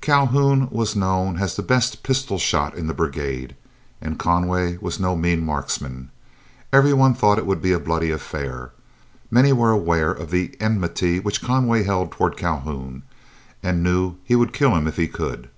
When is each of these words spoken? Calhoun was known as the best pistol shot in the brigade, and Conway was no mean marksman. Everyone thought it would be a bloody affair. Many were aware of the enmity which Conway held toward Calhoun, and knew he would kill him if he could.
Calhoun 0.00 0.70
was 0.70 0.96
known 0.96 1.36
as 1.38 1.54
the 1.54 1.62
best 1.62 2.02
pistol 2.02 2.38
shot 2.38 2.74
in 2.74 2.86
the 2.86 2.94
brigade, 2.94 3.54
and 4.00 4.18
Conway 4.18 4.78
was 4.78 4.98
no 4.98 5.14
mean 5.14 5.44
marksman. 5.44 6.10
Everyone 6.72 7.12
thought 7.12 7.36
it 7.36 7.44
would 7.44 7.60
be 7.60 7.72
a 7.72 7.78
bloody 7.78 8.10
affair. 8.10 8.72
Many 9.30 9.52
were 9.52 9.72
aware 9.72 10.12
of 10.12 10.30
the 10.30 10.56
enmity 10.60 11.20
which 11.20 11.42
Conway 11.42 11.82
held 11.82 12.10
toward 12.10 12.38
Calhoun, 12.38 13.02
and 13.62 13.82
knew 13.82 14.14
he 14.24 14.34
would 14.34 14.54
kill 14.54 14.74
him 14.74 14.88
if 14.88 14.96
he 14.96 15.06
could. 15.06 15.50